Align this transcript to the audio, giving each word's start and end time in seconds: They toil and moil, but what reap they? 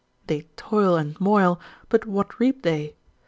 They 0.25 0.47
toil 0.57 0.95
and 0.95 1.15
moil, 1.21 1.59
but 1.87 2.07
what 2.07 2.39
reap 2.39 2.63
they? 2.63 2.95